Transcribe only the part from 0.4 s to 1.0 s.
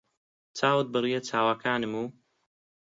چاوت